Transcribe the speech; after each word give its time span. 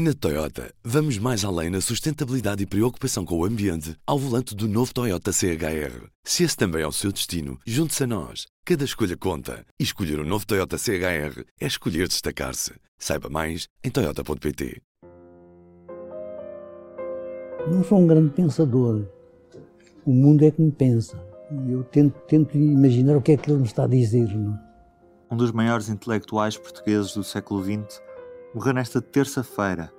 Na 0.00 0.14
Toyota, 0.14 0.72
vamos 0.84 1.18
mais 1.18 1.44
além 1.44 1.70
na 1.70 1.80
sustentabilidade 1.80 2.62
e 2.62 2.66
preocupação 2.66 3.24
com 3.24 3.36
o 3.36 3.44
ambiente 3.44 3.96
ao 4.06 4.16
volante 4.16 4.54
do 4.54 4.68
novo 4.68 4.94
Toyota 4.94 5.32
CHR. 5.32 6.06
Se 6.22 6.44
esse 6.44 6.56
também 6.56 6.82
é 6.82 6.86
o 6.86 6.92
seu 6.92 7.10
destino, 7.10 7.58
junte-se 7.66 8.04
a 8.04 8.06
nós. 8.06 8.46
Cada 8.64 8.84
escolha 8.84 9.16
conta. 9.16 9.66
E 9.76 9.82
escolher 9.82 10.20
o 10.20 10.22
um 10.22 10.24
novo 10.24 10.46
Toyota 10.46 10.78
CHR 10.78 11.42
é 11.60 11.66
escolher 11.66 12.06
destacar-se. 12.06 12.74
Saiba 12.96 13.28
mais 13.28 13.66
em 13.82 13.90
Toyota.pt. 13.90 14.80
Não 17.68 17.82
sou 17.82 17.98
um 17.98 18.06
grande 18.06 18.30
pensador. 18.30 19.04
O 20.06 20.12
mundo 20.12 20.44
é 20.44 20.52
que 20.52 20.62
me 20.62 20.70
pensa. 20.70 21.20
E 21.50 21.72
eu 21.72 21.82
tento, 21.82 22.14
tento 22.28 22.56
imaginar 22.56 23.16
o 23.16 23.20
que 23.20 23.32
é 23.32 23.36
que 23.36 23.50
ele 23.50 23.58
me 23.58 23.66
está 23.66 23.82
a 23.82 23.88
dizer. 23.88 24.28
Não? 24.28 24.56
Um 25.28 25.36
dos 25.36 25.50
maiores 25.50 25.88
intelectuais 25.88 26.56
portugueses 26.56 27.14
do 27.14 27.24
século 27.24 27.64
XX 27.64 28.00
morreu 28.54 28.74
nesta 28.74 29.00
terça-feira. 29.00 29.92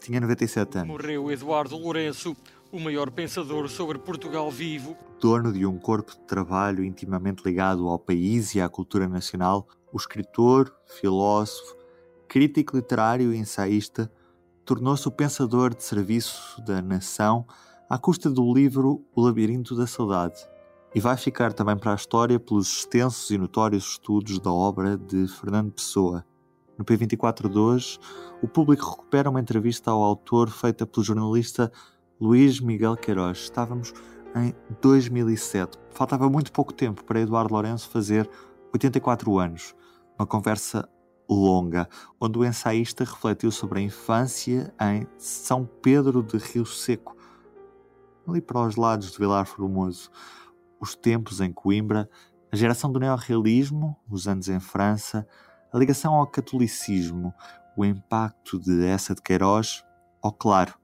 Tinha 0.00 0.20
97 0.20 0.78
anos. 0.78 0.88
Morreu 0.88 1.30
Eduardo 1.30 1.76
Lourenço, 1.76 2.34
o 2.72 2.80
maior 2.80 3.10
pensador 3.10 3.68
sobre 3.68 3.98
Portugal 3.98 4.50
vivo. 4.50 4.96
Dono 5.20 5.52
de 5.52 5.66
um 5.66 5.78
corpo 5.78 6.12
de 6.12 6.20
trabalho 6.20 6.82
intimamente 6.82 7.42
ligado 7.44 7.86
ao 7.88 7.98
país 7.98 8.54
e 8.54 8.60
à 8.60 8.68
cultura 8.68 9.06
nacional, 9.06 9.68
o 9.92 9.96
escritor, 9.96 10.74
filósofo, 10.86 11.76
crítico 12.26 12.76
literário 12.76 13.34
e 13.34 13.36
ensaísta, 13.36 14.10
tornou-se 14.64 15.06
o 15.06 15.10
pensador 15.10 15.74
de 15.74 15.82
serviço 15.82 16.62
da 16.62 16.80
nação 16.80 17.46
à 17.88 17.98
custa 17.98 18.30
do 18.30 18.54
livro 18.54 19.04
O 19.14 19.20
Labirinto 19.20 19.76
da 19.76 19.86
Saudade. 19.86 20.48
E 20.94 21.00
vai 21.00 21.16
ficar 21.16 21.52
também 21.52 21.76
para 21.76 21.92
a 21.92 21.96
história 21.96 22.40
pelos 22.40 22.78
extensos 22.78 23.30
e 23.30 23.36
notórios 23.36 23.92
estudos 23.92 24.38
da 24.38 24.50
obra 24.50 24.96
de 24.96 25.28
Fernando 25.28 25.72
Pessoa, 25.72 26.24
no 26.80 26.84
P24 26.86 27.46
de 27.46 27.58
hoje, 27.58 27.98
o 28.42 28.48
público 28.48 28.92
recupera 28.92 29.28
uma 29.28 29.38
entrevista 29.38 29.90
ao 29.90 30.02
autor 30.02 30.48
feita 30.48 30.86
pelo 30.86 31.04
jornalista 31.04 31.70
Luís 32.18 32.58
Miguel 32.58 32.96
Queiroz. 32.96 33.36
Estávamos 33.36 33.92
em 34.34 34.54
2007. 34.80 35.78
Faltava 35.90 36.30
muito 36.30 36.50
pouco 36.50 36.72
tempo 36.72 37.04
para 37.04 37.20
Eduardo 37.20 37.52
Lourenço 37.52 37.90
fazer 37.90 38.26
84 38.72 39.38
anos. 39.38 39.74
Uma 40.18 40.26
conversa 40.26 40.88
longa, 41.28 41.86
onde 42.18 42.38
o 42.38 42.44
ensaísta 42.46 43.04
refletiu 43.04 43.50
sobre 43.50 43.80
a 43.80 43.82
infância 43.82 44.72
em 44.80 45.06
São 45.18 45.68
Pedro 45.82 46.22
de 46.22 46.38
Rio 46.38 46.64
Seco, 46.64 47.14
ali 48.26 48.40
para 48.40 48.66
os 48.66 48.76
lados 48.76 49.12
de 49.12 49.18
Vilar 49.18 49.44
Formoso, 49.44 50.10
os 50.80 50.96
tempos 50.96 51.42
em 51.42 51.52
Coimbra, 51.52 52.08
a 52.50 52.56
geração 52.56 52.90
do 52.90 52.98
neorrealismo, 52.98 53.94
os 54.10 54.26
anos 54.26 54.48
em 54.48 54.58
França, 54.58 55.26
a 55.72 55.78
ligação 55.78 56.14
ao 56.14 56.26
catolicismo, 56.26 57.32
o 57.76 57.84
impacto 57.84 58.58
de 58.58 58.84
essa 58.84 59.14
de 59.14 59.22
Queiroz, 59.22 59.84
ou 60.20 60.32
claro, 60.32 60.74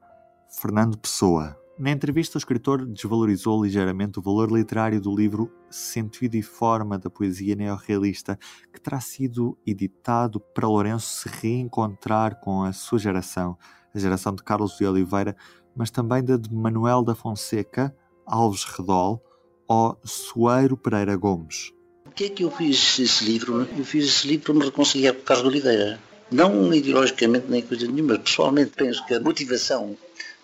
Fernando 0.49 0.97
Pessoa. 0.97 1.57
Na 1.79 1.91
entrevista, 1.91 2.39
o 2.39 2.41
escritor 2.41 2.87
desvalorizou 2.87 3.63
ligeiramente 3.63 4.19
o 4.19 4.23
valor 4.23 4.51
literário 4.51 5.01
do 5.01 5.15
livro 5.15 5.53
Sentido 5.69 6.37
e 6.37 6.43
Forma 6.43 6.99
da 6.99 7.11
Poesia 7.11 7.55
Neorrealista, 7.55 8.39
que 8.73 8.81
terá 8.81 8.99
sido 9.01 9.59
editado 9.67 10.41
para 10.41 10.69
Lourenço 10.69 11.07
se 11.07 11.29
reencontrar 11.29 12.41
com 12.41 12.63
a 12.63 12.73
sua 12.73 12.99
geração, 12.99 13.59
a 13.95 13.99
geração 13.99 14.35
de 14.35 14.43
Carlos 14.43 14.79
de 14.79 14.87
Oliveira, 14.87 15.37
mas 15.75 15.91
também 15.91 16.25
da 16.25 16.39
de 16.39 16.55
Manuel 16.55 17.03
da 17.03 17.15
Fonseca, 17.15 17.95
Alves 18.25 18.65
Redol 18.65 19.23
ou 19.69 20.01
Soeiro 20.03 20.77
Pereira 20.77 21.15
Gomes 21.17 21.76
que 22.17 22.25
é 22.25 22.29
que 22.31 22.45
eu 22.45 22.51
fiz 22.51 22.99
esse 22.99 23.25
livro? 23.25 23.69
Eu 23.77 23.85
fiz 23.85 24.07
esse 24.07 24.27
livro 24.27 24.47
para 24.47 24.55
me 24.55 24.65
reconciliar 24.65 25.13
com 25.13 25.21
o 25.21 25.25
Carlos 25.25 25.47
Oliveira. 25.49 26.01
Não 26.31 26.73
ideologicamente 26.73 27.45
nem 27.47 27.61
coisa 27.61 27.87
nenhuma, 27.87 28.19
pessoalmente 28.19 28.73
penso 28.75 29.05
que 29.07 29.15
a 29.15 29.21
motivação 29.21 29.97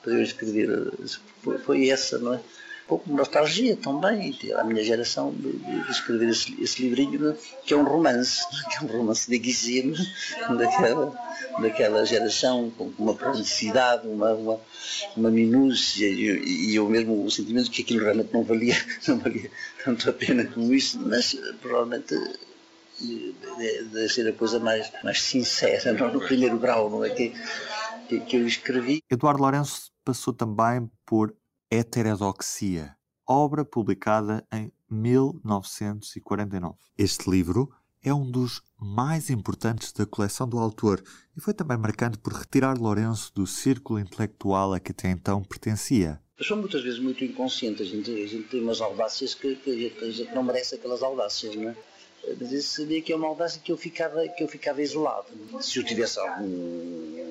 para 0.03 0.13
eu 0.13 0.23
escrever 0.23 0.93
foi, 1.43 1.59
foi 1.59 1.89
essa, 1.89 2.19
não 2.19 2.35
é? 2.35 2.41
Pouco 2.93 3.09
de 3.09 3.15
nostalgia 3.15 3.75
também, 3.75 4.39
a 4.55 4.65
minha 4.65 4.85
geração, 4.85 5.33
de, 5.33 5.53
de 5.53 5.91
escrever 5.91 6.29
esse, 6.29 6.55
esse 6.63 6.83
livrinho, 6.83 7.35
que 7.65 7.73
é 7.73 7.77
um 7.77 7.85
romance, 7.85 8.43
que 8.69 8.77
é 8.77 8.81
um 8.83 8.99
romance 8.99 9.31
de 9.31 9.39
guizino, 9.39 9.97
daquela, 10.59 11.11
daquela 11.59 12.05
geração, 12.05 12.71
com 12.77 12.93
uma 12.99 13.15
praticidade, 13.15 14.07
uma, 14.07 14.35
uma, 14.35 14.61
uma 15.17 15.31
minúcia, 15.31 16.07
e, 16.07 16.71
e 16.71 16.75
eu 16.75 16.87
mesmo 16.87 17.25
o 17.25 17.31
sentimento 17.31 17.65
de 17.65 17.71
que 17.71 17.83
aquilo 17.83 18.05
realmente 18.05 18.31
não 18.31 18.43
valia, 18.45 18.77
não 19.09 19.19
valia 19.19 19.51
tanto 19.83 20.11
a 20.11 20.13
pena 20.13 20.45
como 20.45 20.75
isso, 20.75 21.01
mas 21.01 21.35
provavelmente 21.63 22.15
deve 23.91 24.09
ser 24.11 24.29
a 24.29 24.35
coisa 24.35 24.61
mais, 24.61 24.93
mais 25.03 25.23
sincera, 25.23 25.95
não? 25.95 26.13
no 26.13 26.21
primeiro 26.21 26.59
grau, 26.59 26.91
não 26.91 27.03
é? 27.03 27.09
Que, 27.09 27.33
que, 28.07 28.21
que 28.21 28.37
eu 28.37 28.47
escrevi. 28.47 29.01
Eduardo 29.11 29.41
Lourenço 29.41 29.91
passou 30.05 30.35
também 30.35 30.91
por 31.07 31.35
Heterodoxia, 31.75 32.95
obra 33.27 33.65
publicada 33.65 34.47
em 34.53 34.71
1949. 34.91 36.77
Este 36.99 37.31
livro 37.31 37.71
é 38.05 38.13
um 38.13 38.31
dos 38.31 38.61
mais 38.79 39.31
importantes 39.31 39.91
da 39.91 40.05
coleção 40.05 40.47
do 40.47 40.59
autor 40.59 41.03
e 41.35 41.41
foi 41.41 41.55
também 41.55 41.79
marcante 41.79 42.19
por 42.19 42.35
retirar 42.35 42.77
Lourenço 42.77 43.33
do 43.35 43.47
círculo 43.47 43.99
intelectual 43.99 44.75
a 44.75 44.81
que 44.81 44.93
até 44.93 45.09
então 45.09 45.43
pertencia. 45.43 46.21
Sou 46.43 46.59
muitas 46.59 46.83
vezes 46.83 46.99
muito 46.99 47.25
inconsciente, 47.25 47.81
a 47.81 47.87
gente, 47.87 48.11
a 48.11 48.27
gente 48.27 48.49
tem 48.49 48.61
umas 48.61 48.83
audácias 48.83 49.35
que, 49.35 49.57
que, 49.57 50.11
gente 50.11 50.35
não 50.35 50.43
merece 50.43 50.75
aquelas 50.75 51.03
audácias, 51.03 51.57
não 51.57 51.71
é? 51.71 51.77
Mas 52.41 52.53
eu 52.53 52.63
sabia 52.63 53.03
que 53.03 53.13
é 53.13 53.17
uma 53.17 53.27
audácia 53.27 53.61
que 53.63 53.73
eu 53.73 53.77
ficava, 53.77 54.27
que 54.29 54.45
eu 54.45 54.49
ficava 54.49 54.81
isolado. 54.81 55.27
Se 55.61 55.79
eu 55.79 55.85
tivesse 55.85 56.19
algum. 56.19 57.23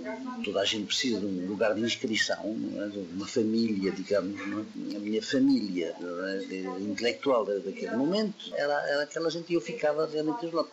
Toda 0.44 0.62
a 0.62 0.66
gente 0.66 0.88
precisa 0.88 1.20
de 1.20 1.26
um 1.26 1.48
lugar 1.48 1.74
de 1.76 1.82
inscrição, 1.82 2.56
é? 2.78 2.88
de 2.88 3.00
uma 3.14 3.28
família, 3.28 3.92
digamos, 3.92 4.40
é? 4.40 4.98
a 4.98 5.00
minha 5.00 5.22
família 5.22 5.96
é? 6.00 6.82
intelectual 6.82 7.46
daquele 7.46 7.96
momento 7.96 8.54
era, 8.54 8.74
era 8.90 9.04
aquela 9.04 9.30
gente 9.30 9.52
e 9.52 9.54
eu 9.54 9.62
ficava 9.62 10.08
realmente 10.08 10.46
isolado. 10.46 10.70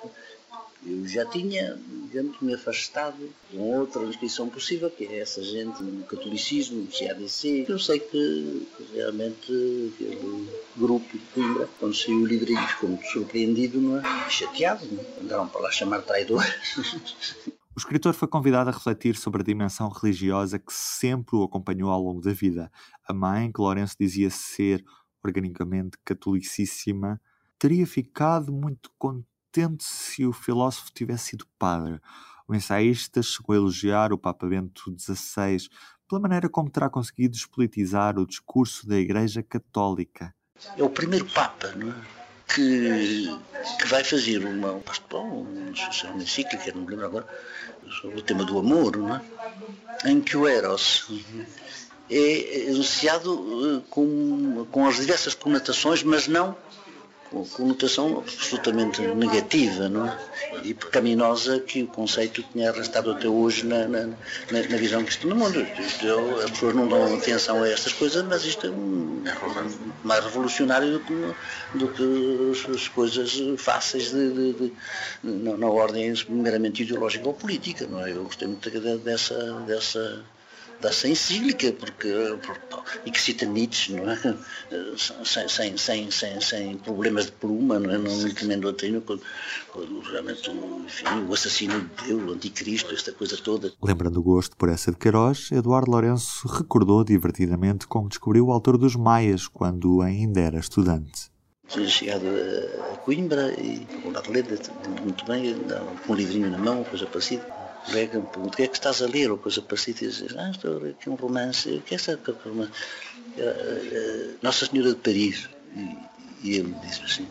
Eu 0.86 1.06
já 1.06 1.26
tinha, 1.26 1.78
digamos, 2.08 2.40
me 2.40 2.54
afastado 2.54 3.16
de 3.50 3.56
uma 3.56 3.78
outra 3.78 4.02
inscrição 4.04 4.48
possível, 4.48 4.90
que 4.90 5.04
é 5.04 5.20
essa 5.20 5.42
gente 5.42 5.82
no 5.82 6.04
catolicismo, 6.04 6.82
no 6.82 6.86
CADC. 6.86 7.66
Eu 7.68 7.78
sei 7.78 8.00
que 8.00 8.66
realmente 8.94 9.92
aquele 9.94 10.48
grupo 10.76 11.06
de 11.16 11.24
Coimbra, 11.26 11.68
quando 11.78 11.94
saiu 11.94 12.22
o 12.22 12.26
livrinho, 12.26 12.66
ficou 12.66 12.88
muito 12.88 13.06
surpreendido, 13.06 13.80
não 13.80 13.98
é? 13.98 14.30
chateado, 14.30 14.86
não 14.86 15.02
é? 15.02 15.20
andaram 15.20 15.48
para 15.48 15.60
lá 15.60 15.70
chamar 15.70 16.02
traidor. 16.02 16.44
O 17.76 17.78
escritor 17.78 18.12
foi 18.12 18.26
convidado 18.26 18.70
a 18.70 18.72
refletir 18.72 19.14
sobre 19.14 19.40
a 19.40 19.44
dimensão 19.44 19.88
religiosa 19.88 20.58
que 20.58 20.72
sempre 20.72 21.36
o 21.36 21.44
acompanhou 21.44 21.90
ao 21.90 22.02
longo 22.02 22.20
da 22.20 22.32
vida. 22.32 22.72
A 23.06 23.14
mãe, 23.14 23.52
que 23.52 23.60
Lourenço 23.60 23.94
dizia 24.00 24.30
ser 24.30 24.84
organicamente 25.22 25.96
catolicíssima, 26.04 27.20
teria 27.56 27.86
ficado 27.86 28.52
muito 28.52 28.90
contente 28.98 29.37
se 29.80 30.24
o 30.26 30.32
filósofo 30.32 30.92
tivesse 30.92 31.30
sido 31.30 31.46
padre. 31.58 32.00
O 32.46 32.54
ensaísta 32.54 33.22
chegou 33.22 33.54
a 33.54 33.56
elogiar 33.56 34.12
o 34.12 34.18
Papa 34.18 34.46
Bento 34.46 34.94
XVI 34.98 35.68
pela 36.08 36.20
maneira 36.20 36.48
como 36.48 36.70
terá 36.70 36.88
conseguido 36.88 37.34
despolitizar 37.34 38.18
o 38.18 38.26
discurso 38.26 38.88
da 38.88 38.96
Igreja 38.96 39.42
Católica. 39.42 40.34
É 40.76 40.82
o 40.82 40.88
primeiro 40.88 41.26
Papa 41.26 41.68
não 41.76 41.90
é? 41.90 41.94
que, 42.48 43.38
que 43.78 43.86
vai 43.86 44.02
fazer 44.02 44.44
uma, 44.44 44.72
uma, 44.72 44.82
uma 45.12 46.22
encíclica, 46.22 46.72
não 46.72 46.82
me 46.82 46.90
lembro 46.90 47.06
agora, 47.06 47.26
sobre 48.00 48.18
o 48.18 48.22
tema 48.22 48.44
do 48.44 48.58
amor, 48.58 48.96
não 48.96 49.14
é? 49.14 49.22
em 50.06 50.20
que 50.20 50.36
o 50.36 50.48
Eros 50.48 51.06
é 52.10 52.70
enunciado 52.70 53.76
eh, 53.76 53.82
com, 53.90 54.66
com 54.70 54.86
as 54.86 54.96
diversas 54.96 55.34
conotações, 55.34 56.02
mas 56.02 56.26
não 56.26 56.56
com 57.30 57.44
conotação 57.44 58.18
absolutamente 58.18 59.02
negativa 59.02 59.88
não 59.88 60.06
é? 60.06 60.18
e 60.64 60.74
pecaminosa 60.74 61.60
que 61.60 61.82
o 61.82 61.86
conceito 61.86 62.42
tinha 62.52 62.70
arrastado 62.70 63.10
até 63.10 63.28
hoje 63.28 63.66
na, 63.66 63.86
na, 63.86 64.06
na, 64.50 64.76
visão 64.76 65.04
que 65.04 65.10
isto 65.10 65.26
no 65.26 65.36
mundo. 65.36 65.60
Isto, 65.60 66.06
é 66.06 66.44
as 66.44 66.50
pessoas 66.50 66.74
não 66.74 66.88
dão 66.88 67.16
atenção 67.16 67.62
a 67.62 67.68
estas 67.68 67.92
coisas, 67.92 68.24
mas 68.24 68.44
isto 68.44 68.66
é, 68.66 68.70
é 68.70 69.34
mais 70.04 70.24
revolucionário 70.24 70.92
do 70.92 71.00
que, 71.00 71.34
do 71.74 71.88
que 71.88 72.70
as 72.72 72.88
coisas 72.88 73.38
fáceis 73.58 74.10
de, 74.10 74.32
de, 74.32 74.52
de, 74.54 74.72
na, 75.22 75.56
na, 75.56 75.66
ordem 75.66 76.12
meramente 76.28 76.82
ideológica 76.82 77.26
ou 77.26 77.34
política. 77.34 77.86
Não 77.86 78.04
é? 78.04 78.12
Eu 78.12 78.24
gostei 78.24 78.48
muito 78.48 78.70
dessa, 79.00 79.34
dessa 79.66 80.24
dessa 80.80 81.08
encíclica, 81.08 81.72
porque, 81.72 82.08
e 83.04 83.10
que 83.10 83.20
cita 83.20 83.44
Nietzsche, 83.44 83.94
não 83.94 84.10
é? 84.10 84.16
Sem, 84.96 85.48
sem, 85.48 85.76
sem, 85.76 86.10
sem, 86.10 86.40
sem 86.40 86.76
problemas 86.78 87.26
de 87.26 87.32
pluma, 87.32 87.78
não 87.78 87.90
é? 87.90 87.98
Não 87.98 88.28
encomendou 88.28 88.70
a 88.70 89.00
quando, 89.00 89.22
quando 89.72 90.00
realmente 90.00 90.50
enfim, 90.50 91.26
o 91.28 91.34
assassino 91.34 91.80
de 91.80 92.06
Deus, 92.06 92.22
o 92.22 92.32
anticristo, 92.32 92.94
esta 92.94 93.12
coisa 93.12 93.36
toda. 93.36 93.72
Lembrando 93.82 94.18
o 94.18 94.22
gosto 94.22 94.56
por 94.56 94.68
essa 94.68 94.92
de 94.92 94.98
Queiroz, 94.98 95.50
Eduardo 95.50 95.90
Lourenço 95.90 96.46
recordou 96.48 97.04
divertidamente 97.04 97.86
como 97.86 98.08
descobriu 98.08 98.46
o 98.46 98.52
autor 98.52 98.78
dos 98.78 98.94
Maias 98.94 99.46
quando 99.48 100.00
ainda 100.00 100.40
era 100.40 100.58
estudante. 100.58 101.30
Tinha 101.66 101.86
chegado 101.86 102.24
a 102.92 102.96
Coimbra 102.98 103.52
e 103.60 103.86
com 104.02 104.08
a 104.16 104.22
ler 104.32 104.46
muito 105.02 105.24
bem, 105.26 105.54
com 106.06 106.12
um 106.12 106.16
livrinho 106.16 106.50
na 106.50 106.56
mão, 106.56 106.82
coisa 106.84 107.04
parecida 107.04 107.67
me 107.94 108.06
pergunta 108.06 108.38
o 108.38 108.50
que 108.50 108.62
é 108.62 108.68
que 108.68 108.76
estás 108.76 109.02
a 109.02 109.06
ler 109.06 109.30
ou 109.30 109.38
coisa 109.38 109.62
parecida 109.62 110.04
e 110.04 110.08
diz, 110.08 110.36
ah, 110.36 110.50
estou 110.50 110.76
a 110.76 110.78
ler 110.80 110.90
aqui 110.90 111.08
um 111.08 111.14
romance, 111.14 111.68
o 111.70 111.80
que 111.82 111.94
é 111.94 111.96
essa 111.96 112.18
romance? 112.44 112.72
Nossa 114.42 114.66
Senhora 114.66 114.90
de 114.90 114.96
Paris. 114.96 115.48
E, 115.76 115.96
e 116.42 116.56
ele 116.56 116.74
disse 116.82 117.02
assim, 117.02 117.28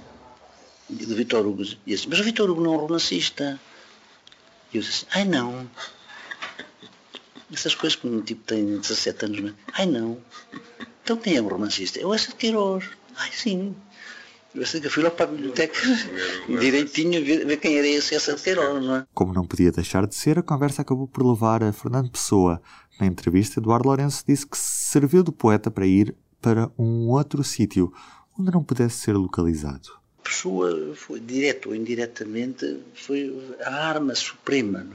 do 0.90 1.16
Vitor 1.16 1.46
Hugo, 1.46 1.64
e 1.64 1.78
disse, 1.86 2.08
mas 2.08 2.20
o 2.20 2.24
Vitor 2.24 2.50
Hugo 2.50 2.62
não 2.62 2.74
é 2.74 2.78
um 2.78 2.80
romancista. 2.82 3.60
E 4.74 4.78
eu 4.78 4.82
disse, 4.84 5.06
ai 5.12 5.26
não. 5.26 5.70
Essas 7.52 7.76
coisas 7.76 7.98
que 7.98 8.08
um 8.08 8.22
tipo 8.22 8.44
tem 8.44 8.78
17 8.78 9.26
anos, 9.26 9.42
não 9.42 9.50
é? 9.50 9.54
Ai 9.74 9.86
não. 9.86 10.18
Então 11.04 11.18
quem 11.18 11.38
é 11.38 11.42
um 11.42 11.48
romancista? 11.48 12.00
Eu 12.00 12.14
essa 12.14 12.30
de 12.30 12.36
Queiroz. 12.36 12.86
Ai 13.16 13.32
sim. 13.32 13.76
Eu 14.58 14.66
sei 14.66 14.82
que 14.82 14.90
fui 14.90 15.04
lá 15.04 15.12
para 15.12 15.26
a 15.26 15.28
biblioteca 15.28 15.80
direitinho 16.48 17.24
ver, 17.24 17.58
quem 17.58 17.78
era 17.78 17.88
esse 17.88 18.18
Queiroz, 18.38 18.84
não 18.84 18.96
é? 18.96 19.06
Como 19.14 19.32
não 19.32 19.46
podia 19.46 19.72
deixar 19.72 20.08
de 20.08 20.16
ser, 20.16 20.40
a 20.40 20.44
conversa 20.44 20.82
acabou 20.82 21.08
por 21.08 21.24
levar 21.24 21.64
a 21.64 21.72
Fernando 21.72 22.10
Pessoa. 22.10 22.60
Na 23.00 23.06
entrevista, 23.06 23.60
Eduardo 23.60 23.88
Lourenço 23.88 24.24
disse 24.28 24.48
que 24.48 24.58
serviu 24.58 25.24
do 25.24 25.32
poeta 25.32 25.70
para 25.70 25.86
ir 25.86 26.16
para 26.42 26.72
um 26.76 27.08
outro 27.10 27.44
sítio 27.44 27.94
onde 28.38 28.52
não 28.52 28.64
pudesse 28.64 28.96
ser 28.96 29.14
localizado. 29.14 29.90
Pessoa, 30.24 30.96
foi, 30.96 31.20
direto 31.20 31.70
ou 31.70 31.76
indiretamente, 31.76 32.80
foi 32.96 33.56
a 33.64 33.88
arma 33.90 34.16
suprema 34.16 34.88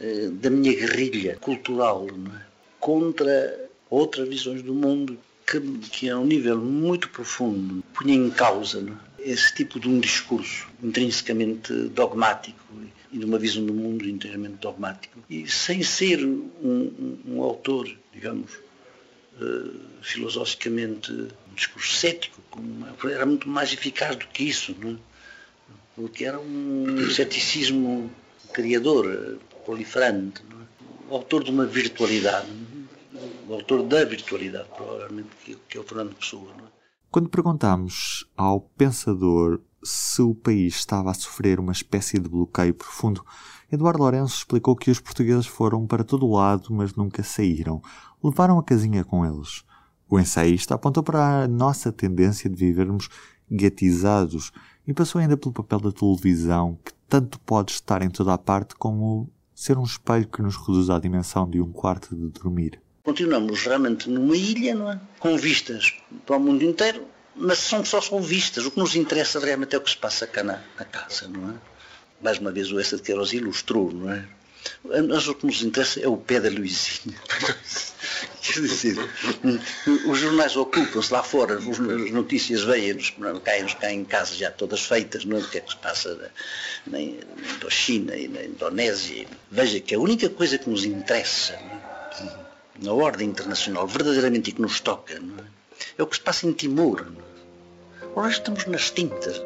é? 0.00 0.04
Eh, 0.04 0.30
da 0.30 0.50
minha 0.50 0.74
guerrilha 0.74 1.36
cultural 1.40 2.06
é? 2.08 2.42
contra 2.80 3.68
outras 3.88 4.28
visões 4.28 4.62
do 4.62 4.74
mundo 4.74 5.16
que, 5.48 5.60
que 5.90 6.10
a 6.10 6.18
um 6.18 6.26
nível 6.26 6.58
muito 6.58 7.08
profundo 7.08 7.82
punha 7.94 8.14
em 8.14 8.30
causa 8.30 8.86
é? 9.18 9.30
esse 9.30 9.54
tipo 9.54 9.80
de 9.80 9.88
um 9.88 9.98
discurso 9.98 10.68
intrinsecamente 10.82 11.72
dogmático 11.88 12.58
e 13.10 13.18
de 13.18 13.24
uma 13.24 13.38
visão 13.38 13.64
do 13.64 13.72
mundo 13.72 14.06
inteiramente 14.06 14.56
dogmático. 14.56 15.18
E 15.30 15.48
sem 15.48 15.82
ser 15.82 16.22
um, 16.24 17.18
um, 17.26 17.42
autor, 17.42 17.88
digamos, 18.12 18.52
uh, 19.40 19.80
filosoficamente 20.02 21.10
um 21.10 21.54
discurso 21.54 21.96
cético, 21.96 22.38
era 23.04 23.24
muito 23.24 23.48
mais 23.48 23.72
eficaz 23.72 24.16
do 24.16 24.26
que 24.26 24.44
isso, 24.44 24.76
não 24.78 24.92
é? 24.92 24.96
porque 25.96 26.24
era 26.26 26.38
um 26.38 27.10
ceticismo 27.10 28.12
criador, 28.52 29.38
proliferante, 29.64 30.42
é? 30.42 31.10
o 31.10 31.14
autor 31.14 31.42
de 31.42 31.50
uma 31.50 31.64
virtualidade 31.64 32.46
o 33.48 33.54
autor 33.54 33.82
da 33.82 34.04
virtualidade, 34.04 34.68
provavelmente, 34.76 35.30
que, 35.68 35.78
é 35.78 35.80
o 35.80 35.84
Fernando 35.84 36.14
Pessoa. 36.14 36.50
É? 36.58 36.62
Quando 37.10 37.30
perguntámos 37.30 38.28
ao 38.36 38.60
pensador 38.60 39.60
se 39.82 40.20
o 40.20 40.34
país 40.34 40.76
estava 40.76 41.10
a 41.10 41.14
sofrer 41.14 41.58
uma 41.58 41.72
espécie 41.72 42.18
de 42.18 42.28
bloqueio 42.28 42.74
profundo, 42.74 43.24
Eduardo 43.72 44.02
Lourenço 44.02 44.36
explicou 44.36 44.76
que 44.76 44.90
os 44.90 45.00
portugueses 45.00 45.46
foram 45.46 45.86
para 45.86 46.04
todo 46.04 46.26
o 46.26 46.36
lado, 46.36 46.68
mas 46.70 46.94
nunca 46.94 47.22
saíram. 47.22 47.80
Levaram 48.22 48.58
a 48.58 48.62
casinha 48.62 49.02
com 49.02 49.24
eles. 49.24 49.64
O 50.10 50.18
ensaísta 50.18 50.74
apontou 50.74 51.02
para 51.02 51.44
a 51.44 51.48
nossa 51.48 51.90
tendência 51.90 52.50
de 52.50 52.56
vivermos 52.56 53.08
gatizados 53.50 54.52
e 54.86 54.92
passou 54.92 55.20
ainda 55.20 55.36
pelo 55.36 55.54
papel 55.54 55.80
da 55.80 55.92
televisão, 55.92 56.78
que 56.84 56.92
tanto 57.08 57.40
pode 57.40 57.72
estar 57.72 58.02
em 58.02 58.10
toda 58.10 58.34
a 58.34 58.38
parte 58.38 58.74
como 58.74 59.30
ser 59.54 59.78
um 59.78 59.84
espelho 59.84 60.28
que 60.28 60.42
nos 60.42 60.56
reduz 60.56 60.90
à 60.90 60.98
dimensão 60.98 61.48
de 61.48 61.60
um 61.60 61.72
quarto 61.72 62.14
de 62.14 62.28
dormir 62.28 62.80
continuamos 63.08 63.62
realmente 63.62 64.10
numa 64.10 64.36
ilha, 64.36 64.74
não 64.74 64.92
é? 64.92 65.00
com 65.18 65.34
vistas 65.34 65.94
para 66.26 66.36
o 66.36 66.40
mundo 66.40 66.62
inteiro, 66.62 67.06
mas 67.34 67.58
são 67.58 67.82
só 67.82 68.02
são 68.02 68.20
vistas. 68.20 68.66
O 68.66 68.70
que 68.70 68.78
nos 68.78 68.94
interessa 68.94 69.40
realmente 69.40 69.74
é 69.74 69.78
o 69.78 69.80
que 69.80 69.88
se 69.88 69.96
passa 69.96 70.26
cá 70.26 70.44
na, 70.44 70.62
na 70.78 70.84
casa, 70.84 71.26
não 71.26 71.52
é? 71.52 71.54
Mais 72.20 72.36
uma 72.36 72.52
vez 72.52 72.70
o 72.70 72.78
Essa 72.78 72.96
de 72.96 73.02
Queiroz 73.02 73.32
ilustrou, 73.32 73.90
não 73.90 74.12
é? 74.12 74.28
Mas 75.08 75.26
o 75.26 75.34
que 75.34 75.46
nos 75.46 75.62
interessa 75.62 76.00
é 76.00 76.06
o 76.06 76.18
pé 76.18 76.38
da 76.38 76.50
Luizinha. 76.50 77.16
Quer 78.42 78.60
dizer, 78.60 78.98
os 80.06 80.18
jornais 80.18 80.54
ocupam-se 80.54 81.10
lá 81.10 81.22
fora, 81.22 81.56
as 81.56 81.78
notícias 82.10 82.62
vêm-nos, 82.62 83.14
caem-nos 83.42 83.72
cá 83.72 83.90
em 83.90 84.04
casa 84.04 84.34
já 84.34 84.50
todas 84.50 84.82
feitas, 84.82 85.24
não 85.24 85.38
é? 85.38 85.40
O 85.40 85.48
que 85.48 85.56
é 85.56 85.60
que 85.62 85.70
se 85.70 85.78
passa 85.78 86.14
na, 86.86 86.98
na 86.98 87.70
China 87.70 88.14
e 88.14 88.28
na 88.28 88.42
Indonésia. 88.42 89.26
Veja 89.50 89.80
que 89.80 89.94
a 89.94 89.98
única 89.98 90.28
coisa 90.28 90.58
que 90.58 90.68
nos 90.68 90.84
interessa, 90.84 91.54
é? 91.54 92.47
Na 92.82 92.92
ordem 92.92 93.28
internacional, 93.28 93.86
verdadeiramente 93.86 94.52
que 94.52 94.62
nos 94.62 94.80
toca, 94.80 95.14
é? 95.14 95.20
é? 95.98 96.02
o 96.02 96.06
que 96.06 96.16
se 96.16 96.22
passa 96.22 96.46
em 96.46 96.52
Timor. 96.52 97.06
Ora, 98.14 98.30
estamos 98.30 98.66
nas 98.66 98.90
tintas. 98.90 99.40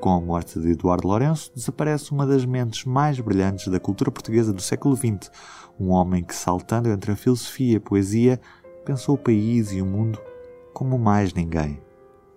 Com 0.00 0.10
a 0.10 0.20
morte 0.20 0.60
de 0.60 0.72
Eduardo 0.72 1.08
Lourenço, 1.08 1.50
desaparece 1.54 2.12
uma 2.12 2.26
das 2.26 2.44
mentes 2.44 2.84
mais 2.84 3.18
brilhantes 3.18 3.68
da 3.68 3.80
cultura 3.80 4.10
portuguesa 4.10 4.52
do 4.52 4.60
século 4.60 4.96
XX, 4.96 5.30
um 5.80 5.90
homem 5.90 6.22
que, 6.22 6.34
saltando 6.34 6.90
entre 6.90 7.12
a 7.12 7.16
filosofia 7.16 7.72
e 7.72 7.76
a 7.76 7.80
poesia, 7.80 8.40
pensou 8.84 9.14
o 9.14 9.18
país 9.18 9.72
e 9.72 9.80
o 9.80 9.86
mundo 9.86 10.20
como 10.72 10.98
mais 10.98 11.32
ninguém. 11.32 11.80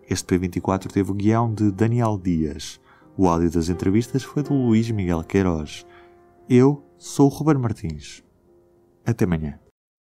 Este 0.10 0.38
P24 0.38 0.90
teve 0.90 1.12
o 1.12 1.16
guião 1.16 1.54
de 1.54 1.70
Daniel 1.70 2.18
Dias. 2.18 2.80
O 3.18 3.28
áudio 3.28 3.52
das 3.52 3.68
entrevistas 3.68 4.24
foi 4.24 4.44
do 4.44 4.54
Luís 4.54 4.90
Miguel 4.90 5.24
Queiroz. 5.24 5.86
Eu 6.50 6.82
sou 6.98 7.26
o 7.26 7.30
Ruben 7.30 7.58
Martins. 7.58 8.24
Até 9.06 9.26
amanhã. 9.26 9.60